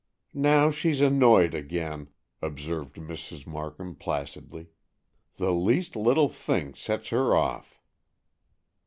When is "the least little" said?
5.37-6.27